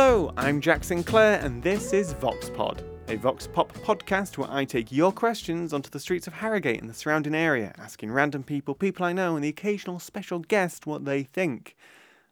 [0.00, 4.92] Hello, I'm Jack Sinclair, and this is VoxPod, a Vox Pop podcast where I take
[4.92, 9.04] your questions onto the streets of Harrogate and the surrounding area, asking random people, people
[9.04, 11.74] I know, and the occasional special guest what they think.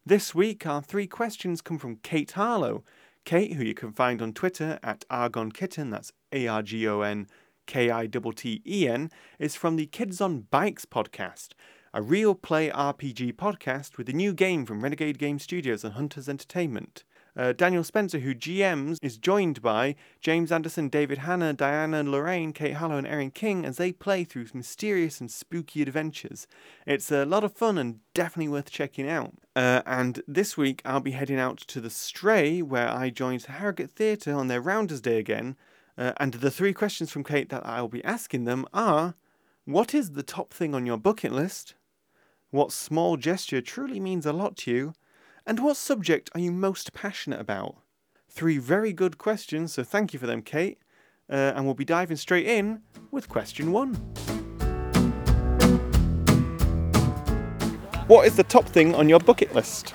[0.07, 2.85] This week, our three questions come from Kate Harlow.
[3.25, 7.01] Kate, who you can find on Twitter at Argon Kitten, that's A R G O
[7.01, 7.27] N
[7.67, 11.49] K I T T E N, is from the Kids on Bikes podcast,
[11.93, 16.29] a real play RPG podcast with a new game from Renegade Game Studios and Hunters
[16.29, 17.03] Entertainment.
[17.37, 22.75] Uh, Daniel Spencer, who GMs, is joined by James Anderson, David Hanna, Diana Lorraine, Kate
[22.75, 26.47] Harlow, and Erin King as they play through mysterious and spooky adventures.
[26.87, 29.35] It's a lot of fun and definitely worth checking out.
[29.55, 33.91] Uh, and this week I'll be heading out to the Stray, where I joined Harrogate
[33.91, 35.57] Theatre on their Rounders Day again.
[35.99, 39.15] Uh, and the three questions from Kate that I'll be asking them are
[39.67, 41.75] What is the top thing on your bucket list?
[42.51, 44.93] What small gesture truly means a lot to you?
[45.49, 47.77] And what subject are you most passionate about?
[48.29, 50.79] Three very good questions, so thank you for them, Kate.
[51.31, 53.95] Uh, and we'll be diving straight in with question one.
[58.09, 59.95] What is the top thing on your bucket list?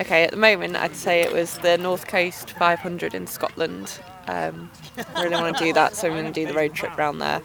[0.00, 4.00] Okay, at the moment, I'd say it was the North Coast 500 in Scotland.
[4.28, 4.70] Um,
[5.14, 7.20] I really want to do that, so I'm going to do the road trip round
[7.20, 7.42] there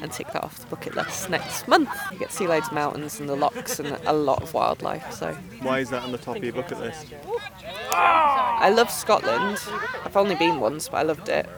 [0.00, 1.88] and tick that off the bucket list next month.
[2.12, 5.12] You get to see loads of mountains and the lochs and a lot of wildlife.
[5.12, 7.06] So Why is that on the top of your bucket list?
[7.90, 9.58] I love Scotland.
[10.04, 11.48] I've only been once, but I loved it.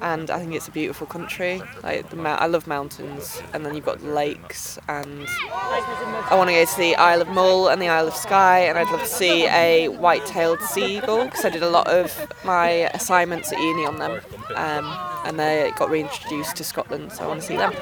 [0.00, 1.60] And I think it's a beautiful country.
[1.82, 6.64] Like the I love mountains, and then you've got lakes, and I want to go
[6.64, 9.46] to the Isle of Mull and the Isle of Skye, and I'd love to see
[9.46, 13.98] a white-tailed sea eagle because I did a lot of my assignments at uni on
[13.98, 14.20] them,
[14.54, 17.74] um, and they got reintroduced to Scotland, so I want to see them.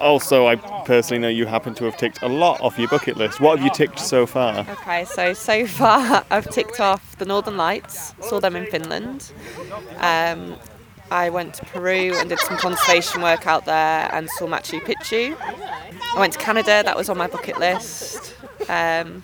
[0.00, 3.40] Also, I personally know you happen to have ticked a lot off your bucket list.
[3.40, 4.66] What have you ticked so far?
[4.68, 9.32] Okay, so so far I've ticked off the Northern Lights, saw them in Finland.
[9.98, 10.56] Um,
[11.12, 15.36] I went to Peru and did some conservation work out there and saw Machu Picchu.
[16.16, 18.34] I went to Canada, that was on my bucket list.
[18.66, 19.22] Um,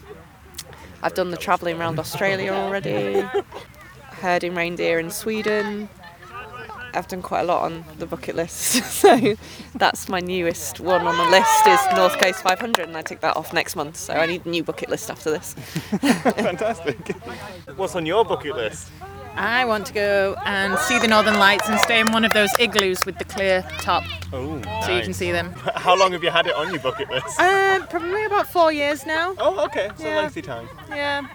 [1.03, 3.27] I've done the travelling around Australia already,
[4.21, 5.89] herding reindeer in Sweden.
[6.93, 8.61] I've done quite a lot on the bucket list,
[9.01, 9.37] so
[9.75, 13.35] that's my newest one on the list is North Coast 500, and I tick that
[13.35, 13.97] off next month.
[13.97, 15.55] So I need a new bucket list after this.
[16.35, 17.17] Fantastic.
[17.77, 18.91] What's on your bucket list?
[19.39, 22.51] I want to go and see the Northern Lights and stay in one of those
[22.59, 25.53] igloos with the clear top Oh, so you can see them.
[25.77, 27.39] How long have you had it on your bucket list?
[27.39, 29.35] Uh, probably about four years now.
[29.39, 29.91] Oh, okay.
[29.97, 30.17] So Yeah.
[30.17, 30.69] lengthy time.
[30.91, 31.27] Yeah.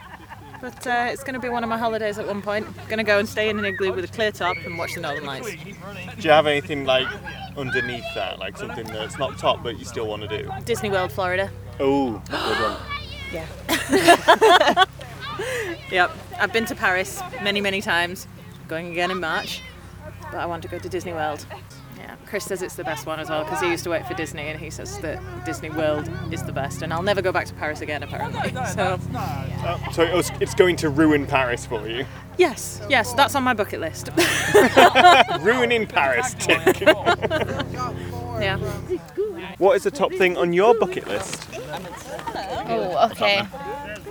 [0.62, 2.66] But uh, it's going to be one of my holidays at one point.
[2.88, 5.02] Going to go and stay in an igloo with a clear top and watch the
[5.02, 5.52] Northern Lights.
[5.52, 5.58] Do
[6.20, 7.08] you have anything like
[7.58, 10.50] underneath that, like something that's not top but you still want to do?
[10.66, 11.50] Disney World, Florida.
[11.80, 12.78] Oh, good one.
[13.34, 14.86] Yeah.
[15.92, 16.12] yep.
[16.40, 18.28] I've been to Paris many, many times.
[18.68, 19.62] Going again in March.
[20.32, 21.46] But I want to go to Disney World.
[21.98, 22.16] Yeah.
[22.26, 24.48] Chris says it's the best one as well because he used to work for Disney
[24.48, 26.82] and he says that Disney World is the best.
[26.82, 28.52] And I'll never go back to Paris again apparently.
[28.74, 29.00] So
[29.66, 30.04] Oh, so
[30.42, 32.06] it's going to ruin Paris for you.
[32.38, 34.10] yes, yes, that's on my bucket list.
[35.42, 36.82] Ruining Paris, tick.
[36.82, 38.58] yeah.
[39.58, 41.48] what is the top thing on your bucket list?
[42.68, 43.44] Oh, okay.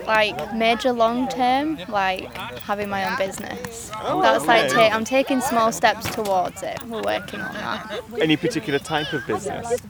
[0.06, 3.90] Like major long term, like having my own business.
[3.90, 6.82] That's like ta- I'm taking small steps towards it.
[6.84, 8.00] We're working on that.
[8.20, 9.80] Any particular type of business?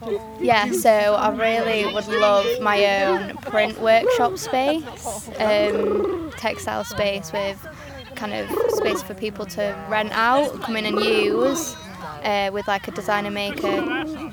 [0.40, 4.84] Yeah, so I really would love my own print workshop space,
[5.38, 7.66] um, textile space with
[8.14, 11.74] kind of space for people to rent out, come in and use.
[12.22, 13.66] Uh, with like a designer maker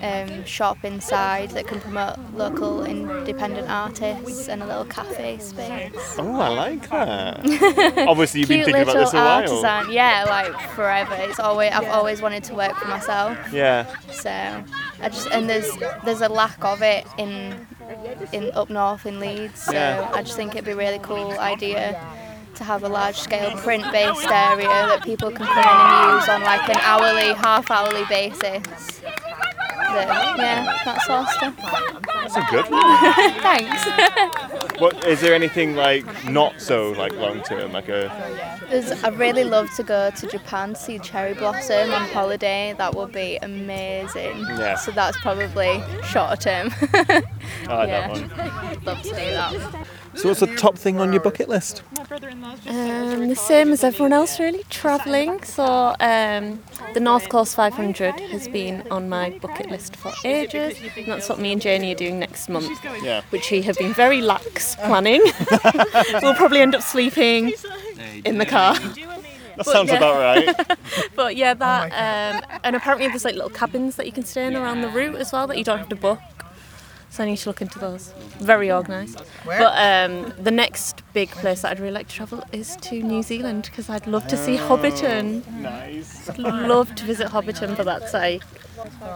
[0.04, 6.16] um, shop inside that can promote local independent artists and a little cafe space.
[6.20, 7.40] Oh, I like that.
[8.08, 9.28] Obviously, you've been thinking about this a while.
[9.42, 11.16] artisan, yeah, like forever.
[11.18, 13.38] It's always I've always wanted to work for myself.
[13.52, 13.88] Yeah.
[14.12, 15.70] So I just and there's
[16.06, 17.66] there's a lack of it in
[18.32, 19.64] in up north in Leeds.
[19.64, 20.12] So Yeah.
[20.14, 22.00] I just think it'd be a really cool idea
[22.60, 26.30] to have a large scale print based area that people can come in and use
[26.30, 29.02] on like an hourly, half hourly basis.
[29.02, 31.56] That- yeah, that sort of stuff.
[32.14, 33.42] That's a good one.
[33.42, 33.88] Thanks.
[34.80, 38.10] What is there anything like not so like long term, like a
[38.70, 42.74] There's, I'd really love to go to Japan to see cherry blossom on holiday.
[42.78, 44.38] That would be amazing.
[44.40, 44.76] Yeah.
[44.76, 46.70] So that's probably shorter term.
[47.68, 48.08] Ah, I like Yeah.
[48.08, 48.86] that one.
[48.86, 49.88] love to do that.
[50.16, 51.84] So what's the top thing on your bucket list?
[52.68, 55.42] Um, the same as everyone else, really, travelling.
[55.44, 56.62] So, um,
[56.94, 60.78] the North Coast 500 has been on my bucket list for ages.
[60.98, 63.22] And that's what me and Janie are doing next month, Yeah.
[63.30, 65.22] which we have been very lax planning.
[66.22, 67.54] we'll probably end up sleeping
[68.26, 68.76] in the car.
[69.58, 69.98] That sounds yeah.
[69.98, 70.78] about right.
[71.16, 74.56] But yeah, that um, and apparently there's like little cabins that you can stay in
[74.56, 76.20] around the route as well that you don't have to book.
[77.12, 78.14] So I need to look into those.
[78.40, 79.22] Very organised.
[79.46, 83.24] But um, the next big place that I'd really like to travel is to New
[83.24, 85.46] Zealand because I'd love to see Hobbiton.
[85.60, 86.38] nice.
[86.38, 88.44] love to visit Hobbiton, but that's like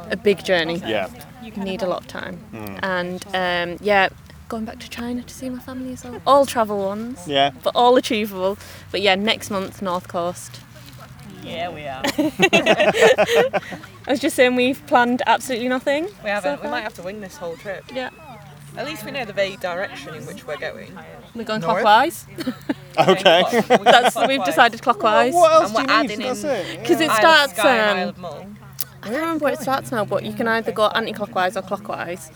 [0.10, 0.78] a big journey.
[0.86, 1.10] Yeah.
[1.44, 2.40] You need a lot of time.
[2.82, 4.10] And um, yeah,
[4.50, 6.22] going back to China to see my family as well.
[6.26, 7.52] All travel ones, Yeah.
[7.64, 8.58] but all achievable.
[8.92, 10.60] But yeah, next month, North Coast.
[11.44, 12.02] Yeah, we are.
[14.08, 16.06] I was just saying we've planned absolutely nothing.
[16.24, 16.58] We haven't.
[16.60, 17.84] so we might have to wing this whole trip.
[17.94, 18.10] Yeah,
[18.78, 20.98] At least we know the vague direction in which we're going.
[21.36, 22.26] we're going clockwise.
[22.96, 23.42] Okay.
[23.84, 25.34] That's we've decided clockwise.
[25.34, 26.12] What else And do we're you need?
[26.12, 26.80] adding That's in- it.
[26.82, 27.18] Because it Isle of
[27.50, 27.54] starts.
[27.54, 28.46] Skye and Isle Um, of Mull.
[29.06, 32.32] I don't remember where it starts now, but you can either go anti-clockwise or clockwise.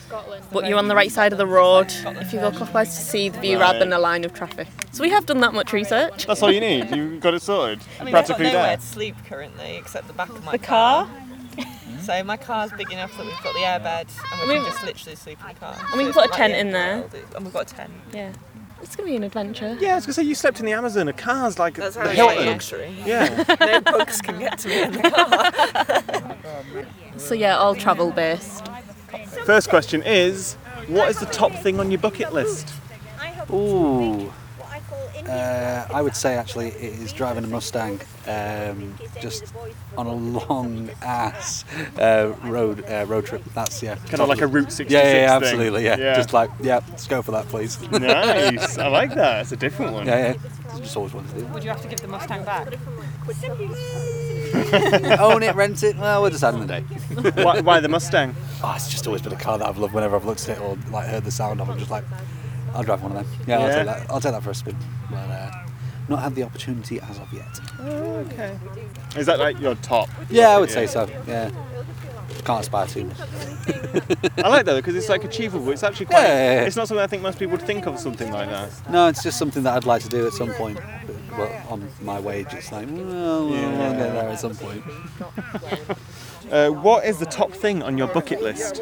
[0.52, 1.88] But you're on the right side of the road
[2.22, 4.68] if you go clockwise to see the view rather than a line of traffic.
[4.92, 6.26] So we have done that much research.
[6.28, 6.94] That's all you need.
[6.96, 7.80] You've got it sorted.
[8.00, 8.78] I mean, Practically I've got nowhere there.
[8.78, 11.10] to sleep currently except the back of my The car.
[12.02, 14.86] So my car's big enough that we've got the airbed and we mean- can just
[14.86, 15.74] literally sleep in the car.
[15.74, 17.04] And we So can it's put a tent like in there.
[17.36, 17.92] And we've got a tent.
[18.14, 18.32] Yeah,
[18.82, 19.78] it's gonna be an adventure.
[19.80, 21.08] Yeah, I was gonna say you slept in the Amazon.
[21.08, 22.46] A car's like That's the how it's like Hilton.
[22.48, 22.96] luxury.
[23.06, 23.44] Yeah.
[23.60, 26.36] no bugs can get to me in the car.
[27.18, 28.66] So yeah, all travel based.
[29.46, 30.54] First question is,
[30.88, 32.74] what is the top thing on your bucket list?
[33.52, 34.32] Ooh.
[35.28, 39.54] Uh, I would say actually it is driving a Mustang, um, just
[39.98, 41.66] on a long ass
[42.00, 43.44] uh, road uh, road trip.
[43.54, 43.96] That's yeah.
[43.96, 45.84] Kind of like a Route 66 Yeah, yeah, yeah, absolutely.
[45.84, 45.98] Yeah.
[45.98, 46.16] Yeah.
[46.16, 47.80] just like yeah, let's go for that, please.
[47.92, 48.78] nice.
[48.78, 49.42] I like that.
[49.42, 50.06] It's a different one.
[50.06, 50.34] yeah.
[50.34, 50.80] Yeah.
[50.80, 51.46] Just always wanted to do.
[51.48, 52.68] Would you have to give the Mustang back?
[55.20, 55.98] Own it, rent it.
[55.98, 56.82] Well, we'll decide on the day.
[57.44, 58.36] Why, why the Mustang?
[58.64, 59.94] Oh, it's just always been a car that I've loved.
[59.94, 62.06] Whenever I've looked at it or like heard the sound of, it, I'm just like,
[62.78, 63.46] I'll drive one of them.
[63.48, 63.76] Yeah, I'll Yeah.
[63.76, 64.12] take that.
[64.12, 64.78] I'll take that for a spin.
[65.10, 65.52] But uh,
[66.10, 67.60] not had the opportunity as of yet.
[67.80, 68.58] Okay.
[69.18, 70.10] Is that like your top?
[70.30, 71.10] Yeah, I would say so.
[71.28, 71.50] Yeah.
[72.46, 73.18] Can't aspire too much.
[74.38, 75.72] I like that because it's like achievable.
[75.72, 76.22] It's actually quite.
[76.22, 76.68] Yeah, yeah, yeah.
[76.68, 78.70] It's not something I think most people would think of something like that.
[78.92, 80.80] No, it's just something that I'd like to do at some point.
[81.32, 84.84] But, well, on my wage, it's like, well, we'll get there at some point.
[86.50, 88.82] Uh, what is the top thing on your bucket list?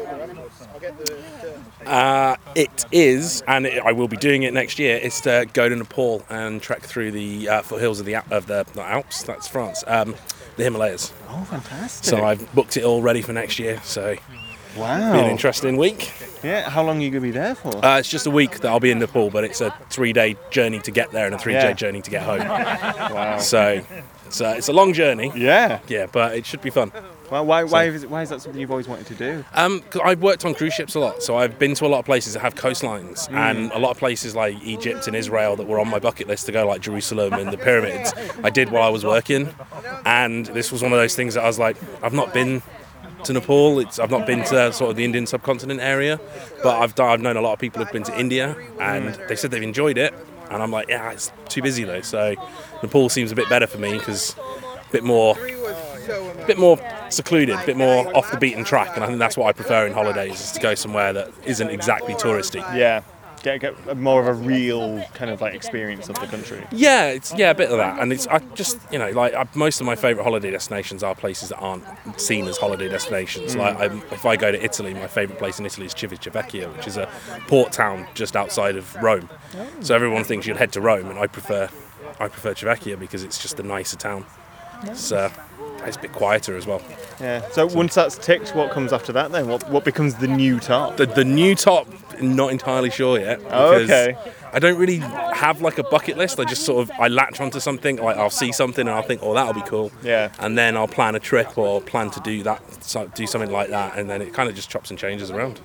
[1.86, 4.96] Uh, it is, and it, I will be doing it next year.
[4.96, 8.66] Is to go to Nepal and trek through the uh, foothills of the of the
[8.74, 9.22] not Alps.
[9.22, 9.84] That's France.
[9.86, 10.14] Um,
[10.56, 11.12] the Himalayas.
[11.28, 12.04] Oh, fantastic!
[12.04, 13.80] So I've booked it all ready for next year.
[13.84, 14.16] So
[14.76, 15.12] wow.
[15.12, 16.12] be an interesting week.
[16.42, 16.68] Yeah.
[16.68, 17.84] How long are you gonna be there for?
[17.84, 20.78] Uh, it's just a week that I'll be in Nepal, but it's a three-day journey
[20.80, 21.72] to get there and a three-day Yeah.
[21.72, 22.40] journey to get home.
[22.48, 23.38] wow.
[23.38, 23.82] So,
[24.30, 25.32] so it's a long journey.
[25.34, 25.80] Yeah.
[25.88, 26.92] Yeah, but it should be fun.
[27.30, 27.64] Well, why?
[27.64, 29.44] Why is, why is that something you've always wanted to do?
[29.54, 32.04] Um, I've worked on cruise ships a lot, so I've been to a lot of
[32.04, 35.80] places that have coastlines, and a lot of places like Egypt and Israel that were
[35.80, 38.12] on my bucket list to go, like Jerusalem and the pyramids.
[38.42, 39.52] I did while I was working,
[40.04, 42.62] and this was one of those things that I was like, I've not been
[43.24, 43.80] to Nepal.
[43.80, 46.20] It's I've not been to sort of the Indian subcontinent area,
[46.62, 49.50] but I've I've known a lot of people who've been to India, and they said
[49.50, 50.14] they've enjoyed it,
[50.50, 52.02] and I'm like, yeah, it's too busy though.
[52.02, 52.36] So
[52.82, 56.78] Nepal seems a bit better for me because a bit more a bit more
[57.10, 59.86] secluded, a bit more off the beaten track, and I think that's what I prefer
[59.86, 62.60] in holidays is to go somewhere that isn't exactly touristy.
[62.76, 63.02] Yeah.
[63.42, 66.66] Get, get more of a real kind of like experience of the country.
[66.72, 69.46] Yeah, it's yeah a bit of that, and it's I just you know like I,
[69.54, 71.84] most of my favourite holiday destinations are places that aren't
[72.20, 73.54] seen as holiday destinations.
[73.54, 76.88] Like I'm, if I go to Italy, my favourite place in Italy is Civitavecchia, which
[76.88, 77.08] is a
[77.46, 79.28] port town just outside of Rome.
[79.80, 81.68] So everyone thinks you'd head to Rome, and I prefer
[82.18, 84.24] I prefer Civitavecchia because it's just a nicer town.
[85.12, 85.30] Uh,
[85.86, 86.82] it's a bit quieter as well.
[87.20, 87.48] Yeah.
[87.50, 89.48] So once that's ticked, what comes after that then?
[89.48, 90.96] What what becomes the new top?
[90.96, 91.86] The, the new top,
[92.22, 93.40] not entirely sure yet.
[93.50, 94.16] Oh, because okay.
[94.52, 96.40] I don't really have like a bucket list.
[96.40, 97.96] I just sort of I latch onto something.
[97.96, 99.92] Like I'll see something and I'll think, oh, that'll be cool.
[100.02, 100.32] Yeah.
[100.38, 103.68] And then I'll plan a trip or plan to do that, so, do something like
[103.70, 105.60] that, and then it kind of just chops and changes around.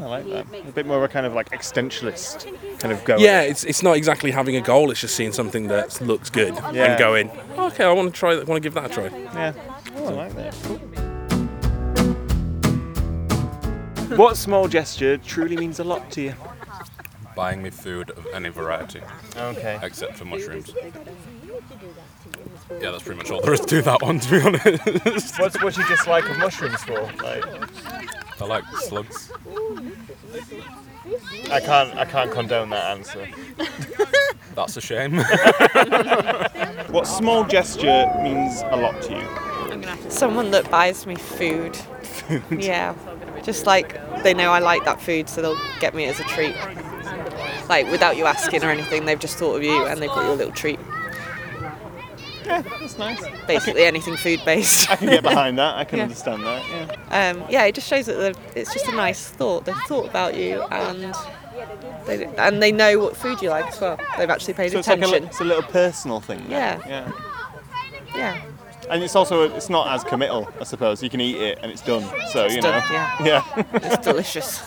[0.00, 0.46] Oh, I like that.
[0.68, 2.46] A bit more of a kind of like extensionist
[2.80, 3.16] kind of go.
[3.18, 4.90] Yeah, it's, it's not exactly having a goal.
[4.90, 6.86] It's just seeing something that looks good Yeah.
[6.86, 8.34] and going, okay, I want to try.
[8.36, 9.04] Want to give that a try.
[9.04, 9.52] Yeah.
[9.96, 10.54] Oh, I like that.
[10.64, 10.80] Cool.
[14.16, 16.34] What small gesture truly means a lot to you?
[17.34, 19.00] buying me food of any variety,
[19.36, 19.78] Okay.
[19.82, 20.70] except for mushrooms.
[22.80, 25.38] Yeah, that's pretty much all there is to that one, to be honest.
[25.38, 27.00] What's what do you dislike of mushrooms for?
[27.22, 27.44] Like,
[28.40, 29.32] I like slugs.
[31.50, 33.26] I can't I can't condone that answer.
[34.54, 35.22] That's a shame.
[36.92, 40.10] What small gesture means a lot to you?
[40.10, 41.78] Someone that buys me food.
[42.50, 42.94] Yeah.
[43.42, 46.54] Just like they know I like that food, so they'll get me as a treat.
[47.68, 50.36] Like without you asking or anything, they've just thought of you and they've got your
[50.36, 50.78] little treat.
[52.44, 53.22] Yeah, that's nice.
[53.46, 54.90] Basically anything food based.
[54.90, 55.76] I can get behind that.
[55.76, 56.04] I can Yeah.
[56.04, 56.62] understand that.
[57.10, 57.30] Yeah.
[57.30, 59.64] um, yeah, it just shows that it's just a nice thought.
[59.64, 61.14] They've thought about you and
[62.06, 63.98] they and they know what food you like as well.
[64.18, 65.28] They've actually paid So it's like a, attention.
[65.28, 66.44] it's a little personal thing.
[66.48, 66.80] Yeah.
[66.86, 67.12] Yeah.
[68.16, 68.42] yeah.
[68.92, 71.02] And it's also it's not as committal, I suppose.
[71.02, 72.04] You can eat it and it's done.
[72.30, 72.94] So you done, know.
[72.94, 73.16] yeah.
[73.24, 73.64] Yeah.
[73.72, 74.60] It's delicious.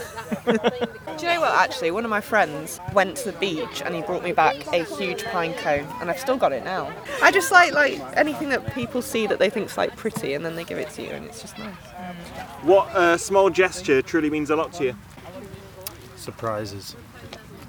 [0.45, 1.53] Do you know what?
[1.53, 4.83] Actually, one of my friends went to the beach and he brought me back a
[4.83, 6.91] huge pine cone, and I've still got it now.
[7.21, 10.55] I just like like anything that people see that they think's like pretty, and then
[10.55, 11.75] they give it to you, and it's just nice.
[12.63, 14.95] what uh, small gesture truly means a lot to you?
[16.15, 16.95] Surprises.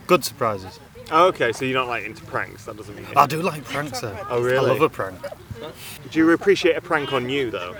[0.06, 0.80] Good surprises.
[1.12, 2.64] Oh, okay, so you're not like into pranks.
[2.64, 3.06] That doesn't mean.
[3.14, 4.16] I do like pranks though.
[4.30, 4.70] Oh, really?
[4.70, 5.20] I love a prank.
[6.10, 7.76] Do you appreciate a prank on you though?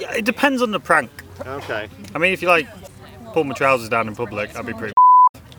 [0.00, 1.10] Yeah, it depends on the prank.
[1.46, 1.88] Okay.
[2.14, 2.66] I mean, if you like
[3.32, 4.92] pull my trousers down in public, I'd be pretty.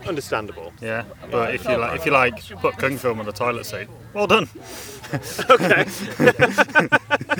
[0.06, 0.72] Understandable.
[0.80, 3.88] Yeah, but if you like, if you like put cling film on the toilet seat,
[4.14, 4.48] well done.
[5.50, 5.84] okay.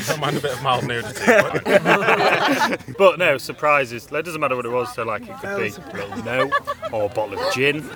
[0.07, 1.25] Don't mind a bit of mild nudity.
[1.27, 4.07] but- But no surprises.
[4.13, 4.93] It doesn't matter what it was.
[4.95, 6.53] So like, it could be a little note
[6.93, 7.89] or a bottle of gin,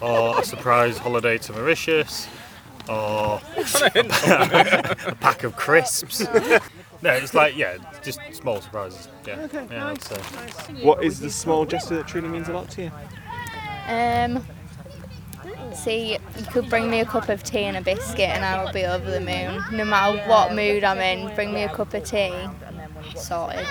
[0.00, 2.28] or a surprise holiday to Mauritius,
[2.88, 6.20] or a pack of crisps.
[7.02, 9.08] No, it's like yeah, just small surprises.
[9.26, 9.88] Yeah, yeah.
[9.88, 10.20] I'd say.
[10.82, 12.90] What is the small gesture that truly means a lot to you?
[13.88, 14.46] Um,
[15.74, 18.72] see, you could bring me a cup of tea and a biscuit, and I will
[18.72, 19.64] be over the moon.
[19.72, 22.32] No matter what mood I'm in, bring me a cup of tea.
[23.16, 23.66] Sorted.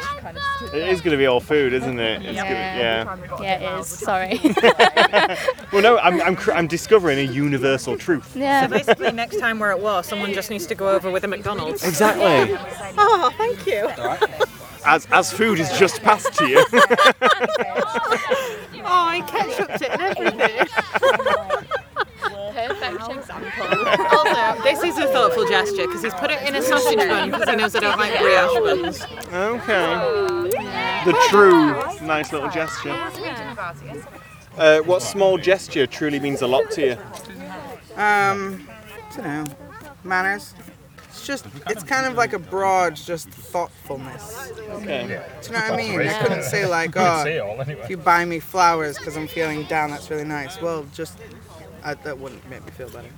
[0.73, 2.21] It is going to be all food, isn't it?
[2.23, 3.03] It's Yeah.
[3.05, 3.87] Gonna, Yeah, it is.
[3.87, 4.39] Sorry.
[5.71, 8.35] Well, no, I'm, I'm, cr- I'm discovering a universal truth.
[8.35, 8.67] yeah.
[8.67, 11.27] So basically, next time we're at war, someone just needs to go over with a
[11.29, 11.83] McDonald's.
[11.87, 12.57] Exactly.
[12.97, 13.89] Oh, thank you.
[14.85, 16.65] As, as food is just passed to you.
[18.83, 21.60] Oh, I ketchuped it and everything.
[22.97, 23.67] Perfect example.
[24.11, 27.49] Also, this is a thoughtful gesture because he's put it in a sausage bun because
[27.49, 29.01] he knows I don't like brioche buns.
[29.33, 30.51] Okay.
[31.05, 31.73] The true
[32.05, 32.97] nice little gesture.
[34.57, 36.97] Uh, what small gesture truly means a lot to you?
[37.95, 39.45] Um, I don't know,
[40.03, 40.53] manners.
[41.09, 44.51] It's just, it's kind of like a broad, just thoughtfulness.
[44.69, 45.07] Okay.
[45.41, 45.99] Do you know what I mean?
[45.99, 47.25] I couldn't say like, oh,
[47.67, 50.61] if you buy me flowers because I'm feeling down, that's really nice.
[50.61, 51.17] Well, just,
[51.83, 53.09] I, that wouldn't make me feel better.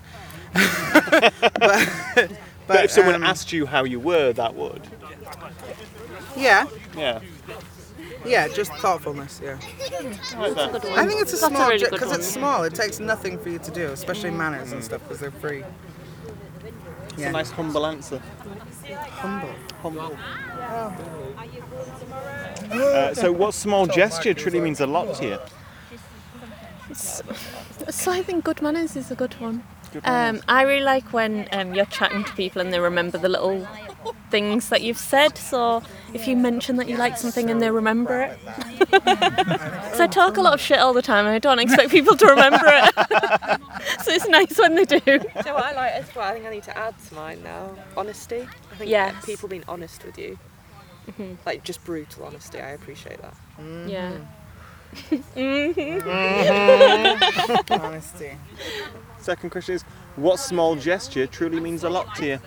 [1.59, 1.83] but,
[2.15, 2.31] but,
[2.67, 4.81] But if someone um, asked you how you were, that would.
[6.37, 7.19] yeah, Yeah.
[8.25, 9.41] yeah, just thoughtfulness.
[9.43, 9.57] Yeah.
[10.35, 10.85] I like.
[10.85, 12.19] I think it's a That's a small really good because one.
[12.19, 12.63] it's small.
[12.63, 15.63] It takes nothing for you to do, especially manners and stuff, because they're free.
[17.09, 17.29] It's Yeah.
[17.29, 18.21] a nice humble answer.
[19.21, 19.49] Humble.
[19.81, 20.17] Humble.
[22.71, 25.37] Uh, so, what small gesture truly means a lot to you?
[26.97, 29.63] So I think good manners is a good one.
[30.05, 33.67] Um, I really like when um, you're chatting to people and they remember the little
[34.31, 35.37] things that you've said.
[35.37, 35.83] So
[36.13, 38.39] if you mention that you like something and they remember it.
[39.03, 42.15] Because I talk a lot of shit all the time and I don't expect people
[42.15, 42.95] to remember it.
[44.03, 44.99] so it's nice when they do.
[44.99, 46.25] So you know what I like as well?
[46.27, 47.69] I think I need to add to mine now.
[47.95, 48.47] Honesty.
[48.71, 49.23] I think Yes.
[49.25, 50.39] people being honest with you.
[51.45, 52.59] Like just brutal honesty.
[52.59, 53.35] I appreciate that.
[53.87, 54.17] Yeah.
[57.69, 58.31] Honesty.
[59.19, 59.83] Second question is,
[60.15, 62.39] what small gesture truly means a lot to you?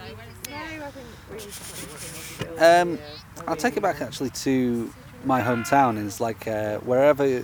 [2.59, 2.99] Um,
[3.47, 4.93] I'll take it back actually to
[5.25, 5.99] my hometown.
[5.99, 7.43] Is like uh, wherever uh,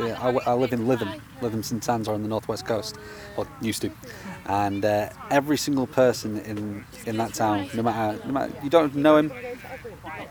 [0.00, 2.96] I, I live in Lytham, Lytham St Anne's on the northwest coast,
[3.36, 3.90] or used to,
[4.46, 8.94] and uh, every single person in in that town, no matter no matter you don't
[8.94, 9.32] know him,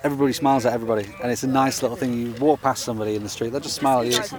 [0.04, 2.14] everybody smiles at everybody, and it's a nice little thing.
[2.14, 4.18] You walk past somebody in the street, they just smile at you.
[4.18, 4.34] It's,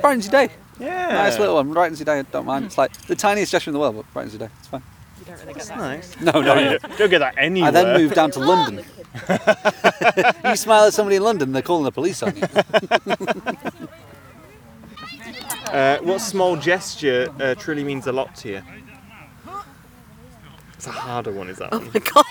[0.00, 0.52] brightens your day.
[0.78, 1.08] Yeah.
[1.08, 2.22] Nice little one, brightens your day.
[2.30, 2.66] Don't mind.
[2.66, 4.54] It's like the tiniest gesture in the world, but brightens your day.
[4.58, 4.82] It's fine.
[5.26, 6.20] That's nice.
[6.20, 6.60] No, no, No, no.
[6.60, 7.68] you don't, don't get that anywhere.
[7.68, 8.84] I then moved down to London.
[10.44, 12.42] you smile at somebody in London, they're calling the police on you.
[15.70, 18.62] Uh, what small gesture uh, truly means a lot to you?
[20.80, 21.72] It's a harder one, is that?
[21.72, 21.90] one?
[21.92, 22.24] my god.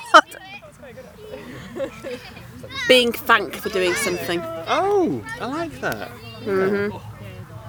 [2.88, 4.42] Being thanked for doing something.
[4.66, 6.10] Oh, I like that.
[6.10, 6.90] hmm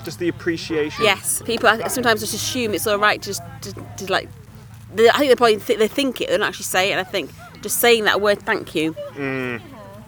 [0.07, 1.05] Just the appreciation.
[1.05, 4.31] Yes, people sometimes just assume it's all right just to, to like.
[4.95, 6.93] They, I think they probably th- they think it, they don't actually say it.
[6.93, 9.61] And I think just saying that word "thank you" Mm,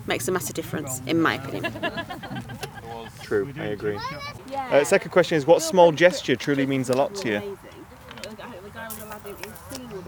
[0.07, 1.71] makes a massive difference, in my opinion.
[3.21, 3.99] true, I agree.
[4.71, 7.59] Uh, second question is, what small gesture truly means a lot to you?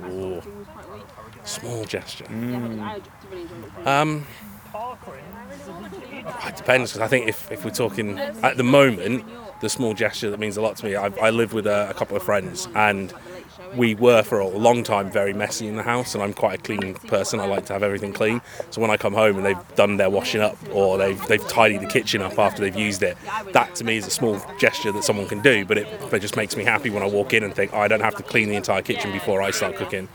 [0.07, 0.43] Ooh.
[1.45, 2.27] Small gesture.
[3.85, 4.27] Um,
[6.47, 9.25] it depends because I think if, if we're talking at the moment,
[9.61, 10.97] the small gesture that means a lot to me.
[10.97, 13.13] I, I live with a, a couple of friends and
[13.77, 16.63] we were for a long time very messy in the house, and I'm quite a
[16.63, 17.41] clean person.
[17.41, 18.41] I like to have everything clean.
[18.71, 21.81] So when I come home and they've done their washing up or they've they've tidied
[21.81, 23.17] the kitchen up after they've used it,
[23.53, 25.65] that to me is a small gesture that someone can do.
[25.65, 27.89] But it, it just makes me happy when I walk in and think oh, I
[27.89, 30.09] don't have to clean the entire kitchen before I start cooking.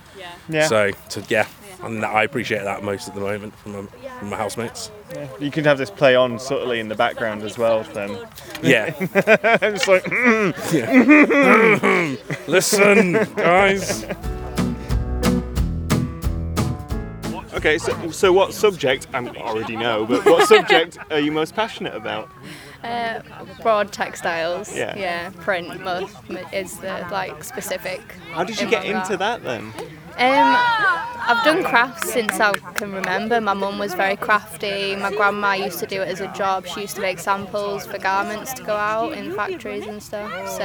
[0.47, 0.67] Yeah.
[0.67, 1.47] So to, yeah,
[1.83, 3.85] and I appreciate that most at the moment from my,
[4.19, 4.91] from my housemates.
[5.13, 5.27] Yeah.
[5.39, 7.83] You can have this play on subtly in the background as well.
[7.93, 8.17] Then.
[8.61, 8.93] Yeah.
[8.99, 10.03] it's like.
[10.03, 12.15] mm, Yeah.
[12.47, 14.05] Listen, guys.
[17.53, 19.07] Okay, so, so what subject?
[19.13, 22.29] I already know, but what subject are you most passionate about?
[22.83, 23.21] Uh,
[23.61, 24.73] broad textiles.
[24.73, 24.95] Yeah.
[24.97, 25.31] Yeah.
[25.31, 26.15] Print most
[26.53, 28.01] is the like specific.
[28.31, 29.73] How did you get my into that then?
[30.17, 30.55] Um,
[31.21, 33.39] I've done crafts since I can remember.
[33.41, 34.95] My mum was very crafty.
[34.95, 36.65] My grandma used to do it as a job.
[36.65, 40.31] She used to make samples for garments to go out in factories and stuff.
[40.49, 40.63] So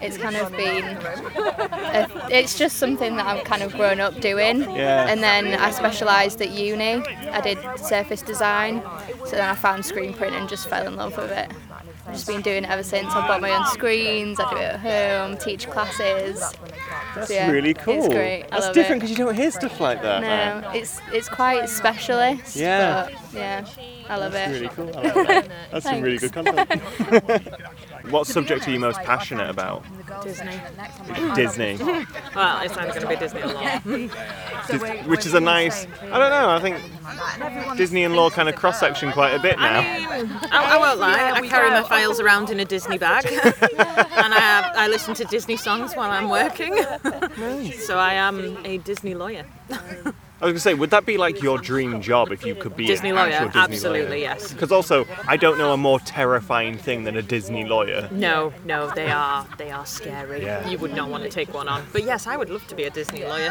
[0.00, 4.60] it's kind of been, a, it's just something that I've kind of grown up doing.
[4.60, 5.08] Yeah.
[5.08, 7.02] And then I specialised at uni.
[7.30, 8.82] I did surface design.
[9.24, 11.50] So then I found screen print and just fell in love with it.
[12.06, 13.14] I've just been doing it ever since.
[13.14, 14.38] I've bought my own screens.
[14.38, 15.38] I do it at home.
[15.38, 16.54] Teach classes.
[17.14, 17.94] That's So, yeah, really cool.
[18.04, 18.44] It's great.
[18.44, 20.20] I That's love different because you don't hear stuff like that.
[20.62, 22.56] No, it's it's quite specialist.
[22.56, 23.08] Yeah.
[23.08, 23.66] But yeah,
[24.08, 24.54] I love That's it.
[24.54, 24.96] really cool.
[24.96, 25.48] I like that.
[25.70, 26.82] That's some really good content.
[28.10, 29.84] what subject are you most passionate about?
[30.22, 30.60] Disney.
[31.34, 31.78] Disney.
[32.34, 33.78] Well, it's either going to be Disney or Law.
[34.68, 35.86] Dis- which is a nice.
[36.02, 36.48] I don't know.
[36.50, 39.80] I think Disney and law kind of cross section quite a bit now.
[39.80, 41.30] I, I won't lie.
[41.32, 45.24] I carry my files around in a Disney bag, and I have, I listen to
[45.24, 46.74] Disney songs while I'm working.
[47.86, 49.46] so I am a Disney lawyer.
[50.40, 52.84] I was gonna say, would that be like your dream job if you could be
[52.84, 53.32] a Disney an lawyer?
[53.32, 54.52] actual Disney Absolutely, yes.
[54.52, 58.08] Because also, I don't know a more terrifying thing than a Disney lawyer.
[58.10, 60.42] No, no, they are they are scary.
[60.42, 60.68] Yeah.
[60.68, 61.84] You would not want to take one on.
[61.92, 63.50] But yes, I would love to be a Disney lawyer,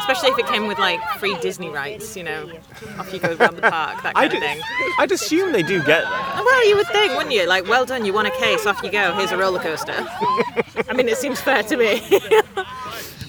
[0.00, 2.16] especially if it came with like free Disney rights.
[2.16, 2.50] You know,
[2.98, 4.60] off you go around the park, that kind of thing.
[4.98, 6.42] I'd assume they do get that.
[6.44, 7.46] Well, you would think, wouldn't you?
[7.46, 8.66] Like, well done, you won a case.
[8.66, 9.14] Off you go.
[9.14, 9.94] Here's a roller coaster.
[9.96, 12.02] I mean, it seems fair to me.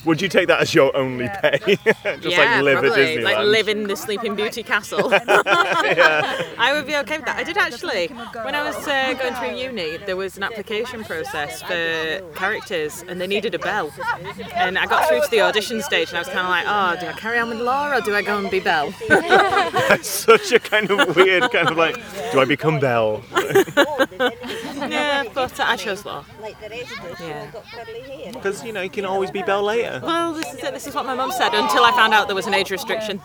[0.05, 1.59] Would you take that as your only pay?
[1.75, 2.89] Just yeah, like live probably.
[2.89, 3.23] at Disneyland.
[3.23, 5.09] Like live in the Sleeping Beauty castle.
[5.13, 7.37] I would be okay with that.
[7.37, 11.61] I did actually, when I was uh, going through uni, there was an application process
[11.61, 13.91] for characters and they needed a Belle.
[14.53, 16.99] And I got through to the audition stage and I was kind of like, oh,
[16.99, 18.93] do I carry on with Laura, or do I go and be Belle?
[19.09, 21.95] That's such a kind of weird kind of like,
[22.31, 23.23] do I become Belle?
[24.89, 26.23] yeah, but I chose law.
[27.19, 27.51] Yeah.
[28.31, 29.94] Because you know you can always be Belle later.
[30.01, 30.73] Well, this is it.
[30.73, 33.21] This is what my mum said until I found out there was an age restriction.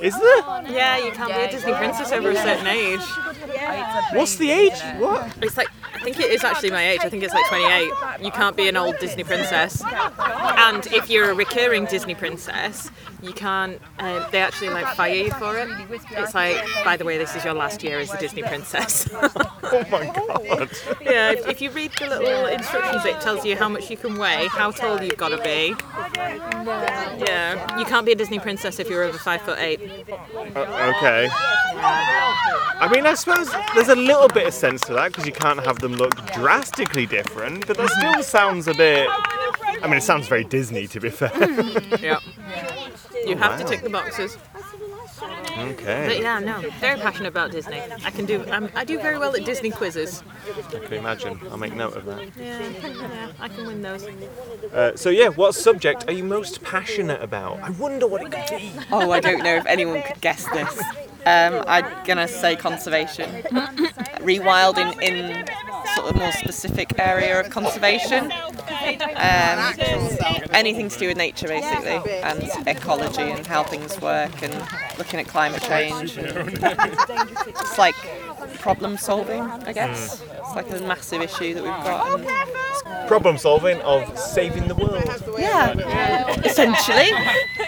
[0.00, 0.38] Is there?
[0.70, 3.00] Yeah, you can't be a Disney princess over a certain age.
[4.12, 4.80] What's the age?
[4.98, 5.32] What?
[5.42, 7.00] It's like I think it is actually my age.
[7.02, 8.24] I think it's like 28.
[8.24, 9.82] You can't be an old Disney princess.
[9.84, 12.90] And if you're a recurring Disney princess,
[13.22, 13.80] you can't.
[13.98, 15.68] Uh, they actually like fire you for it.
[16.10, 19.08] It's like, by the way, this is your last year as a Disney princess.
[19.74, 20.70] Oh my god.
[21.00, 21.30] yeah.
[21.30, 24.46] If, if you read the little instructions, it tells you how much you can weigh,
[24.48, 25.74] how tall you've got to be.
[27.24, 27.78] Yeah.
[27.78, 29.80] You can't be a Disney princess if you're over five foot eight.
[30.54, 31.30] Uh, okay.
[31.32, 35.64] I mean, I suppose there's a little bit of sense to that because you can't
[35.64, 39.08] have them look drastically different, but that still sounds a bit.
[39.82, 41.30] I mean, it sounds very Disney, to be fair.
[42.00, 42.18] Yeah.
[43.26, 43.70] You have to Wow.
[43.70, 44.36] tick the boxes.
[45.20, 46.20] But Okay.
[46.20, 47.80] yeah, no, very passionate about Disney.
[48.04, 48.44] I can do.
[48.50, 50.22] Um, I do very well at Disney quizzes.
[50.74, 51.38] I can imagine.
[51.50, 52.30] I'll make note of that.
[52.36, 54.04] Yeah, yeah, I can win those.
[54.72, 57.60] Uh, so yeah, what subject are you most passionate about?
[57.60, 58.72] I wonder what it could be.
[58.90, 60.80] Oh, I don't know if anyone could guess this.
[61.26, 63.30] Um, I'm gonna say conservation.
[64.22, 65.46] Rewilding in
[65.94, 68.32] sort of more specific area of conservation.
[68.32, 69.74] Um,
[70.52, 74.54] anything to do with nature, basically, and ecology and how things work, and
[74.98, 76.16] looking at climate change.
[76.18, 77.94] It's like
[78.58, 80.22] problem solving, I guess.
[80.22, 82.20] It's like a massive issue that we've got.
[82.20, 85.04] And Problem solving of saving the world.
[85.38, 87.10] yeah, essentially.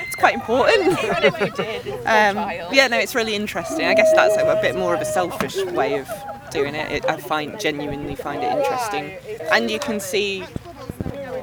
[0.07, 0.99] It's quite important.
[2.05, 2.37] Um,
[2.73, 3.87] yeah, no, it's really interesting.
[3.87, 6.09] I guess that's like a bit more of a selfish way of
[6.51, 6.91] doing it.
[6.93, 9.17] it I find genuinely find it interesting,
[9.51, 10.45] and you can see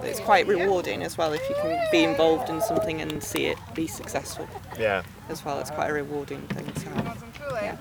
[0.04, 3.58] it's quite rewarding as well if you can be involved in something and see it
[3.74, 4.48] be successful
[4.80, 5.02] Yeah.
[5.30, 5.60] as well.
[5.60, 7.24] It's quite a rewarding thing to have.
[7.54, 7.78] Yeah.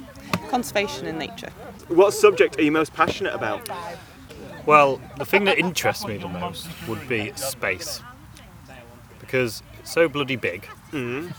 [0.50, 1.50] Conservation in nature.
[1.88, 3.68] What subject are you most passionate about?
[4.66, 8.02] Well, the thing that interests me the most would be space.
[9.20, 11.32] Because it's so bloody big Mm.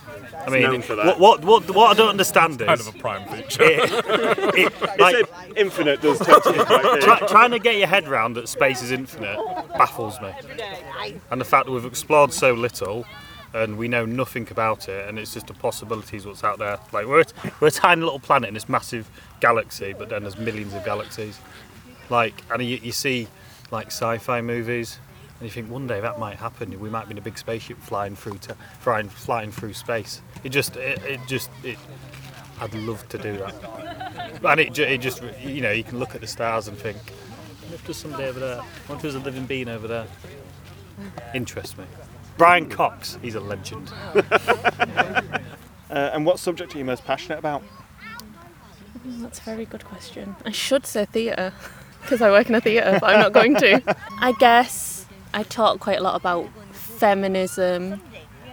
[0.47, 1.05] I mean, known for that.
[1.19, 3.63] What, what what what I don't understand is Kind of a prime feature.
[3.63, 3.81] it-
[4.57, 7.01] it- like, It's infinite does tend to be quite big.
[7.01, 9.37] try, trying to get your head round that space is infinite
[9.77, 10.31] baffles me.
[11.31, 13.05] And the fact that we've explored so little
[13.53, 16.79] and we know nothing about it and it's just the possibilities what's out there.
[16.91, 17.25] Like we're a,
[17.59, 19.09] we're a tiny little planet in this massive
[19.39, 21.39] galaxy, but then there's millions of galaxies.
[22.09, 23.27] Like and you, you see
[23.71, 24.99] like sci-fi movies
[25.39, 26.79] and you think one day that might happen.
[26.79, 30.21] We might be in a big spaceship flying through to, flying flying through space.
[30.43, 31.77] It just it, it just it
[32.61, 34.41] I'd love to do that.
[34.43, 36.97] And it, it just, you know, you can look at the stars and think,
[37.73, 38.57] if there's somebody over there?
[38.85, 40.05] What if there's a living being over there?
[41.33, 41.85] Interests me.
[42.37, 43.91] Brian Cox, he's a legend.
[45.91, 47.61] Uh, and what subject are you most passionate about?
[49.03, 50.37] That's a very good question.
[50.45, 51.53] I should say theatre
[52.01, 53.81] because I work in a theatre, but I'm not going to.
[54.19, 58.01] I guess I talk quite a lot about feminism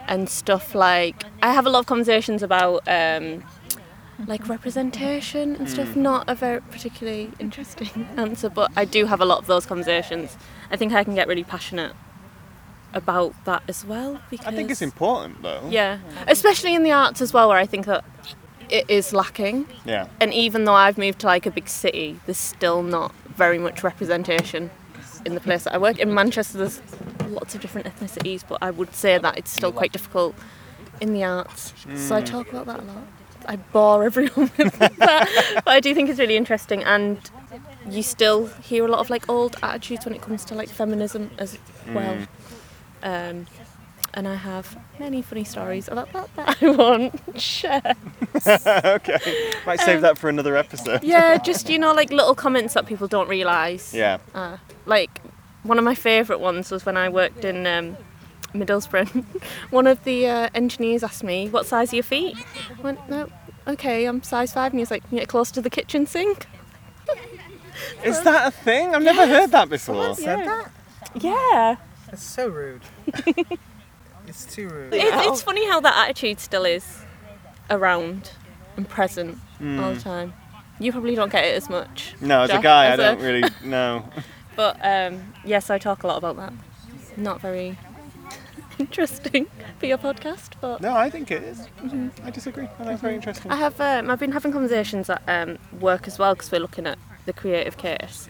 [0.07, 1.23] and stuff like.
[1.41, 3.43] I have a lot of conversations about um,
[4.27, 5.95] like representation and stuff.
[5.95, 10.37] Not a very particularly interesting answer, but I do have a lot of those conversations.
[10.69, 11.93] I think I can get really passionate
[12.93, 15.61] about that as well because I think it's important though.
[15.69, 18.03] yeah, especially in the arts as well, where I think that
[18.69, 19.67] it is lacking.
[19.85, 20.07] Yeah.
[20.19, 23.83] And even though I've moved to like a big city, there's still not very much
[23.83, 24.69] representation
[25.25, 25.99] in the place that I work.
[25.99, 26.81] In Manchester, there's
[27.27, 30.35] lots of different ethnicities, but I would say that it's still quite difficult
[31.01, 31.73] in the arts.
[31.95, 32.25] So I Mm.
[32.25, 33.03] talk about that a lot.
[33.47, 37.17] I bore everyone with that, but I do think it's really interesting, and
[37.89, 41.31] you still hear a lot of like old attitudes when it comes to like feminism
[41.39, 42.15] as well.
[42.17, 42.27] Mm.
[43.03, 43.47] Um,
[44.15, 47.95] and I have many funny stories about that that I won't share.
[48.47, 49.51] okay.
[49.67, 51.03] Might save Um, that for another episode.
[51.03, 53.93] Yeah, just you know, like little comments that people don't realise.
[53.93, 54.17] Yeah.
[54.33, 54.57] Uh,
[54.87, 55.21] like
[55.63, 57.97] one of my favourite ones was when I worked in um,
[58.53, 59.23] Middlesbrough.
[59.69, 62.35] one of the uh, engineers asked me, "What size are your feet?"
[62.77, 63.29] I went, "No,
[63.67, 64.71] okay, I'm size five.
[64.71, 66.47] And he was like, "Can you get close to the kitchen sink?"
[68.03, 68.93] Is that a thing?
[68.95, 70.15] I've never heard that before.
[70.15, 70.71] Said that?
[71.21, 71.75] Yeah.
[72.11, 72.81] That's so rude.
[74.27, 74.93] it's too rude.
[74.93, 77.01] It, it's funny how that attitude still is
[77.69, 78.31] around
[78.77, 80.03] and present all the Mm.
[80.03, 80.33] time.
[80.79, 82.15] You probably don't get it as much.
[82.21, 84.05] No, as a guy, I as a- don't really know.
[84.55, 86.53] But um, yes, I talk a lot about that.
[87.17, 87.77] Not very
[88.79, 91.67] interesting for your podcast, but No, I think it is.
[91.81, 92.11] Mhm.
[92.23, 92.65] I disagree.
[92.65, 93.51] I think it's very interesting.
[93.51, 93.79] I have.
[93.81, 97.33] Um, I've been having conversations at um, work as well because we're looking at the
[97.33, 98.29] creative case,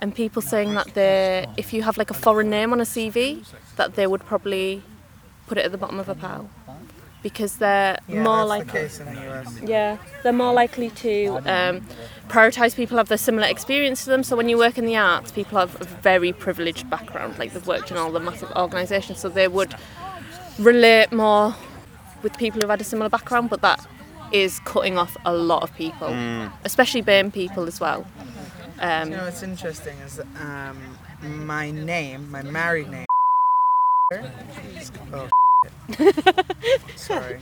[0.00, 3.44] and people saying that they, if you have like a foreign name on a CV,
[3.76, 4.82] that they would probably
[5.46, 6.50] put it at the bottom of a pile
[7.22, 11.80] because they're Yeah, more that's like the the yeah, they're more likely to um,
[12.28, 14.22] prioritise people who have the similar experience to them.
[14.22, 17.66] So when you work in the arts, people have a very privileged background, like they've
[17.66, 19.74] worked in all the massive organisations, so they would
[20.58, 21.54] relate more
[22.22, 23.50] with people who've had a similar background.
[23.50, 23.84] But that
[24.32, 26.52] is cutting off a lot of people, Mm.
[26.64, 28.04] especially BAME people as well.
[28.78, 30.78] Um, you know what's interesting is um,
[31.22, 33.06] my name, my married name.
[35.12, 35.28] Oh,
[36.96, 37.38] sorry.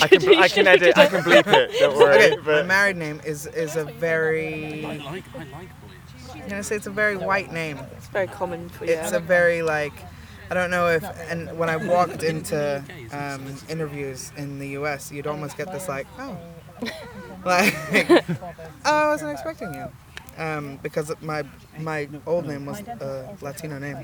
[0.00, 2.96] I can- should- I can edit- I can bleep it, don't worry, Okay, my married
[2.96, 4.84] name is is a very.
[4.84, 7.78] I'm gonna say it's a very white name.
[7.96, 8.92] It's very common for you.
[8.92, 9.92] It's a very like.
[10.50, 15.26] I don't know if, and when I walked into um, interviews in the U.S., you'd
[15.26, 16.36] almost get this like, oh,
[17.46, 18.44] like, oh,
[18.84, 19.86] I wasn't expecting you,
[20.38, 21.44] um, because my
[21.78, 23.98] my old name was a Latino name,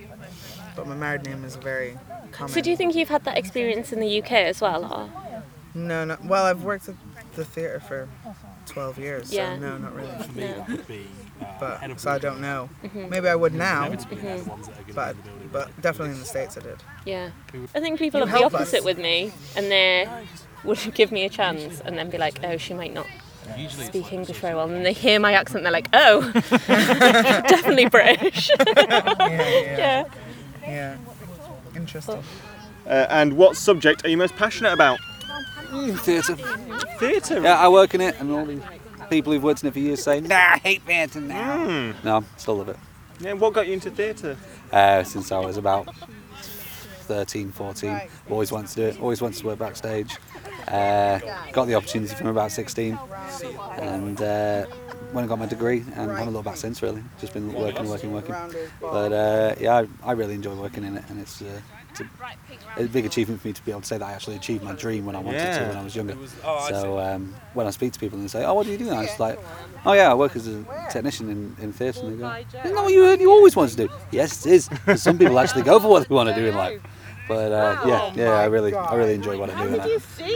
[0.77, 1.99] but my married name is very
[2.33, 2.53] common.
[2.53, 5.11] so do you think you've had that experience in the UK as well, or?
[5.75, 6.17] No, no.
[6.25, 6.97] Well, I've worked at
[7.37, 8.09] the theatre for
[8.67, 9.55] 12 years, Yeah.
[9.55, 10.11] so no, not really.
[10.35, 10.67] No.
[11.59, 12.69] But so I don't know.
[12.85, 13.09] Mhm.
[13.09, 14.95] Maybe I would now, Mhm.
[14.95, 15.17] but
[15.53, 16.79] but definitely in the states I did.
[17.05, 17.31] Yeah.
[17.75, 18.85] I think people You have the opposite us.
[18.85, 20.09] with me and they
[20.65, 23.07] would give me a chance and then be like, oh, she might not
[23.69, 24.67] speak English very well.
[24.67, 26.31] And then they hear my accent, they're like, oh,
[26.67, 28.51] definitely British.
[28.67, 30.05] yeah, yeah.
[30.63, 30.97] Yeah.
[31.75, 32.23] Interesting.
[32.87, 34.99] Uh, and what subject are you most passionate about?
[35.99, 36.37] Theatre.
[36.99, 37.41] Theatre.
[37.41, 38.61] Yeah, I work in it, and all the
[39.09, 42.05] people who've worked in it for years say, "Nah, I hate theatre now." Mm.
[42.05, 42.77] No, still love it.
[43.21, 44.37] Yeah, what got you into theatre?
[44.73, 45.95] Uh, since I was about
[47.11, 49.01] 13, 14, always wanted to do it.
[49.01, 50.17] Always wanted to work backstage.
[50.69, 51.21] Uh,
[51.53, 52.99] got the opportunity from about 16,
[53.79, 54.67] and uh,
[55.13, 56.83] went and got my degree, and haven't looked back since.
[56.83, 58.35] Really, just been working, working, working.
[58.81, 61.43] But uh, yeah, I, I really enjoy working in it, and it's.
[61.43, 62.01] Uh, it's
[62.79, 64.63] a, a big achievement for me to be able to say that I actually achieved
[64.63, 66.17] my dream when I wanted to when I was younger.
[66.69, 68.91] So um, when I speak to people and they say, "Oh, what do you do?"
[68.91, 69.41] I'm just like,
[69.85, 72.33] "Oh yeah, I work as a technician in, in theatre." And they go,
[72.65, 75.03] "Isn't that what you, you always wanted to do?" Yes, it is.
[75.03, 76.81] some people actually go for what they want to do in life.
[77.31, 79.73] But uh, yeah, yeah, I really, I really enjoy what I do.
[79.75, 79.87] And I,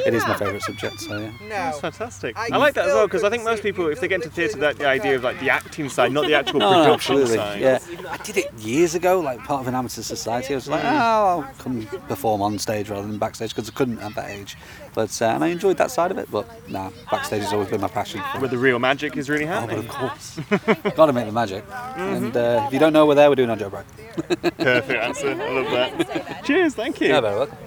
[0.07, 1.00] it is my favourite subject.
[1.00, 1.33] So yeah.
[1.48, 2.38] That's fantastic.
[2.38, 4.59] I like that as well because I think most people, if they get into theatre,
[4.59, 7.37] that the idea of like the acting side, not the actual No, no, production absolutely.
[7.37, 7.61] side.
[7.61, 7.78] Yeah,
[8.09, 10.54] I did it years ago, like part of an amateur society.
[10.54, 10.88] I was like, oh.
[10.88, 14.57] I'll come perform on stage rather than backstage because I couldn't at that age.
[14.94, 16.30] But uh, and I enjoyed that side of it.
[16.30, 18.20] But nah, backstage has always been my passion.
[18.38, 19.88] Where the real magic is really happening.
[19.90, 21.64] Oh, but of course, got to make the magic.
[21.96, 23.87] And uh, if you don't know we're there, we're doing our job right.
[24.59, 25.30] Perfect answer.
[25.30, 26.44] I love that.
[26.44, 26.74] Cheers.
[26.74, 27.09] Thank you.
[27.09, 27.59] Yeah, very welcome.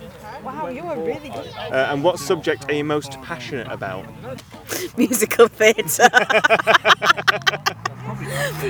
[0.43, 1.47] Wow, you are really good.
[1.57, 4.05] Uh, and what subject are you most passionate about?
[4.97, 6.07] musical theatre.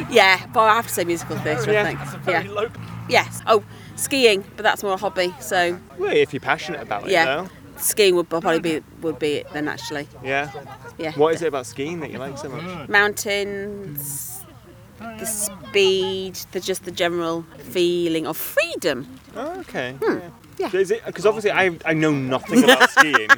[0.10, 1.72] yeah, but I have to say musical theatre.
[1.72, 2.28] Yeah, I think.
[2.28, 2.68] Yeah.
[3.10, 3.42] Yes.
[3.48, 3.64] Oh,
[3.96, 5.34] skiing, but that's more a hobby.
[5.40, 7.50] So Well, if you're passionate about it, yeah, though.
[7.80, 10.08] Skiing would probably be would be it then actually.
[10.24, 10.52] Yeah.
[10.98, 11.12] Yeah.
[11.14, 12.90] What is it about skiing that you like so much?
[12.90, 14.44] Mountains,
[15.00, 19.20] the speed, the just the general feeling of freedom.
[19.36, 19.96] Oh, okay.
[20.04, 20.20] Hmm.
[20.58, 20.76] Yeah.
[20.76, 23.30] Is it because obviously I I know nothing about skiing,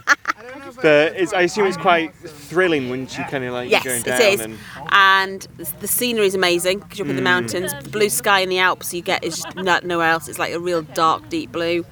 [0.81, 4.05] but it's, I assume it's quite thrilling when you kind of like Yes, going it
[4.05, 4.39] down is.
[4.39, 4.57] and
[4.91, 5.41] And
[5.81, 7.25] the scenery is amazing because you're up in the Mm.
[7.25, 7.73] mountains.
[7.83, 10.29] The blue sky in the Alps you get is just no- nowhere else.
[10.29, 11.83] It's like a real dark, deep blue.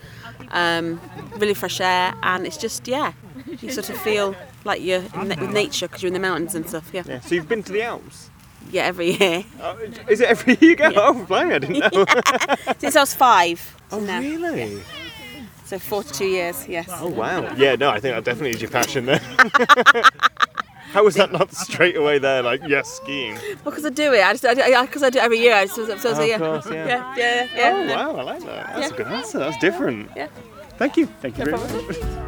[0.51, 1.01] Um,
[1.37, 3.13] really fresh air, and it's just yeah,
[3.61, 6.67] you sort of feel like you're in, with nature because you're in the mountains and
[6.67, 6.89] stuff.
[6.93, 7.03] Yeah.
[7.05, 7.19] yeah.
[7.19, 8.29] So you've been to the Alps.
[8.71, 9.45] Yeah, every year.
[9.61, 9.77] Oh,
[10.09, 10.91] is it every year you go?
[10.95, 12.05] Oh, blimey, I didn't know.
[12.79, 13.75] Since I was five.
[13.91, 14.81] Oh, really?
[15.65, 16.87] So 42 years, yes.
[16.89, 17.53] Oh wow.
[17.57, 19.21] Yeah, no, I think that definitely is your passion there.
[20.93, 22.41] How was that not straight away there?
[22.41, 23.35] Like, yes, skiing.
[23.35, 24.23] Well, because I do it.
[24.23, 25.53] I just because I, 'cause I do it every year.
[25.55, 26.37] I just, so, so, Oh, of yeah.
[26.37, 26.87] course, yeah.
[26.87, 27.75] yeah, yeah, yeah.
[27.77, 28.67] Oh wow, I like that.
[28.75, 28.93] That's Yeah.
[28.93, 29.39] a good answer.
[29.39, 30.09] That's different.
[30.15, 30.27] Yeah.
[30.77, 31.07] Thank you.
[31.21, 31.87] Thank you No very problem.
[31.87, 32.23] much.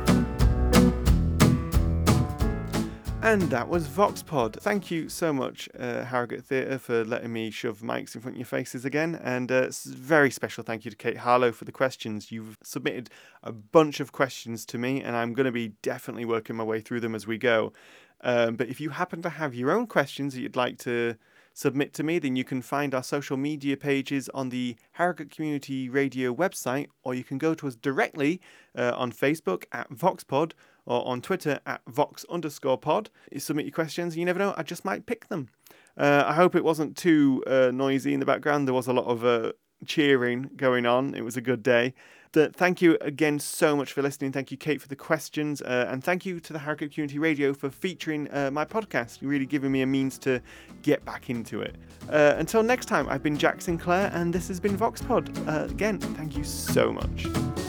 [3.22, 4.56] And that was VoxPod.
[4.62, 8.38] Thank you so much, uh, Harrogate Theatre, for letting me shove mics in front of
[8.40, 9.20] your faces again.
[9.22, 12.32] And uh, very special thank you to Kate Harlow for the questions.
[12.32, 13.10] You've submitted
[13.44, 16.80] a bunch of questions to me, and I'm going to be definitely working my way
[16.80, 17.74] through them as we go.
[18.22, 21.16] Um, but if you happen to have your own questions that you'd like to
[21.54, 25.90] submit to me, then you can find our social media pages on the Harrogate Community
[25.90, 28.40] Radio website, or you can go to us directly
[28.78, 30.54] uh, on Facebook at VoxPod
[30.86, 33.10] or on Twitter at Vox underscore pod.
[33.32, 35.50] You submit your questions, and you never know, I just might pick them.
[35.98, 38.68] Uh, I hope it wasn't too uh, noisy in the background.
[38.68, 39.52] There was a lot of uh,
[39.86, 41.14] cheering going on.
[41.14, 41.94] It was a good day.
[42.32, 44.32] But thank you again so much for listening.
[44.32, 45.62] Thank you, Kate, for the questions.
[45.62, 49.22] Uh, and thank you to the Harrogate Community Radio for featuring uh, my podcast.
[49.22, 50.42] You're really giving me a means to
[50.84, 51.76] get back into it.
[52.10, 55.48] Uh, until next time, I've been Jack Sinclair, and this has been VoxPod.
[55.48, 57.69] Uh, again, thank you so much.